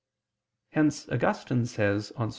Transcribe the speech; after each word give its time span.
Hence 0.69 1.07
Augustine 1.09 1.67
says 1.67 2.11
on 2.17 2.29
Ps. 2.29 2.29